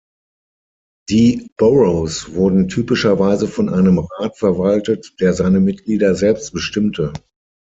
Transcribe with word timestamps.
Die 1.09 1.51
Boroughs 1.57 2.33
wurden 2.33 2.67
typischerweise 2.67 3.47
von 3.47 3.69
einem 3.69 3.99
Rat 3.99 4.35
verwaltet, 4.35 5.13
der 5.19 5.33
seine 5.35 5.59
Mitglieder 5.59 6.15
selbst 6.15 6.53
bestimmte. 6.53 7.13